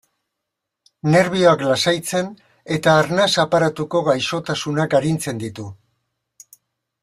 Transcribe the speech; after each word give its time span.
Nerbioak 1.15 1.61
lasaitzen 1.71 2.31
eta 2.77 2.95
arnas 3.03 3.29
aparatuko 3.45 4.03
gaixotasunak 4.11 4.99
arintzen 5.01 5.43
ditu. 5.47 5.71